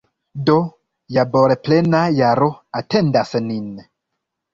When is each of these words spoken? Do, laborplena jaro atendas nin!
Do, 0.45 0.53
laborplena 1.17 1.99
jaro 2.21 2.47
atendas 2.81 3.35
nin! 3.51 3.69